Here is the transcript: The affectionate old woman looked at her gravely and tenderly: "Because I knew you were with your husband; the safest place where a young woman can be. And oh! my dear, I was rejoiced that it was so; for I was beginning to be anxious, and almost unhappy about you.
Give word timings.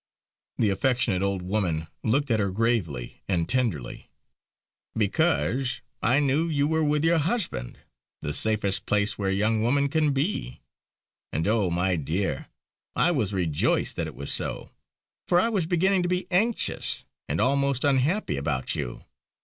The 0.57 0.71
affectionate 0.71 1.21
old 1.21 1.43
woman 1.43 1.85
looked 2.03 2.31
at 2.31 2.39
her 2.39 2.49
gravely 2.49 3.21
and 3.27 3.47
tenderly: 3.47 4.09
"Because 4.95 5.81
I 6.01 6.19
knew 6.19 6.49
you 6.49 6.65
were 6.67 6.83
with 6.83 7.05
your 7.05 7.19
husband; 7.19 7.77
the 8.23 8.33
safest 8.33 8.87
place 8.87 9.19
where 9.19 9.29
a 9.29 9.35
young 9.35 9.61
woman 9.61 9.89
can 9.89 10.11
be. 10.11 10.61
And 11.31 11.47
oh! 11.47 11.69
my 11.69 11.97
dear, 11.97 12.47
I 12.95 13.11
was 13.11 13.31
rejoiced 13.31 13.95
that 13.97 14.07
it 14.07 14.15
was 14.15 14.33
so; 14.33 14.71
for 15.27 15.39
I 15.39 15.49
was 15.49 15.67
beginning 15.67 16.01
to 16.01 16.09
be 16.09 16.25
anxious, 16.31 17.05
and 17.29 17.39
almost 17.39 17.83
unhappy 17.83 18.37
about 18.37 18.73
you. 18.73 19.03